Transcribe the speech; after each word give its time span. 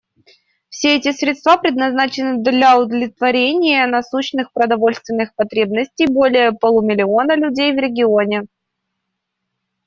Все 0.69 0.95
эти 0.97 1.11
средства 1.11 1.57
предназначены 1.57 2.41
для 2.43 2.75
удовлетворения 2.79 3.85
насущных 3.85 4.51
продовольственных 4.51 5.35
потребностей 5.35 6.07
более 6.07 6.53
полумиллиона 6.53 7.35
людей 7.35 7.71
в 7.71 7.77
регионе. 7.77 8.47